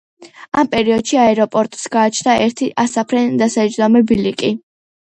[0.61, 4.57] ამ პერიოდში აეროპორტს გააჩნდა ერთი ასაფრენ-დასაჯდომი ბილიკი.